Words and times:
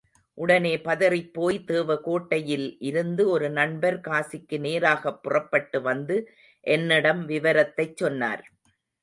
உடனே 0.37 0.77
பதறிப் 0.77 1.33
போய் 1.33 1.63
தேவகோட்டையில் 1.67 2.77
இருந்து 2.79 3.29
ஒரு 3.29 3.49
நண்பர் 3.49 3.99
காசிக்கு 3.99 4.59
நேராகப் 4.59 5.23
புறப்பட்டு 5.23 5.81
வந்து 5.81 6.17
என்னிடம் 6.67 7.27
விவரத்தைச் 7.27 7.95
சொன்னார். 7.95 8.43